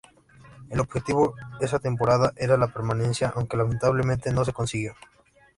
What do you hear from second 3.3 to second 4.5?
aunque lamentablemente no